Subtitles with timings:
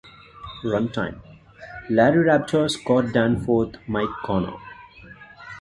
[0.63, 1.19] Runtime:
[1.91, 4.55] Larry Raper, Scott Danforth, Mike Conner.